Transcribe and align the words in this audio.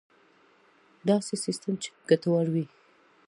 داسې 1.09 1.33
سیستم 1.45 1.73
چې 1.81 1.89
ګټور 2.09 2.45
وي. 2.53 2.65